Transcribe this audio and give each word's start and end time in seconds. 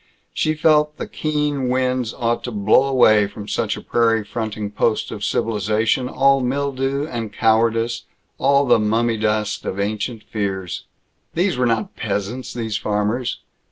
She 0.33 0.55
felt 0.55 0.97
that 0.97 1.03
the 1.11 1.15
keen 1.15 1.69
winds 1.69 2.11
ought 2.15 2.43
to 2.45 2.51
blow 2.51 2.85
away 2.85 3.27
from 3.27 3.47
such 3.47 3.77
a 3.77 3.81
prairie 3.81 4.23
fronting 4.25 4.71
post 4.71 5.11
of 5.11 5.23
civilization 5.23 6.09
all 6.09 6.41
mildew 6.41 7.05
and 7.05 7.31
cowardice, 7.31 8.05
all 8.39 8.65
the 8.65 8.79
mummy 8.79 9.17
dust 9.17 9.63
of 9.63 9.79
ancient 9.79 10.23
fears. 10.23 10.85
These 11.35 11.55
were 11.55 11.67
not 11.67 11.95
peasants, 11.95 12.51
these 12.51 12.77
farmers. 12.77 13.41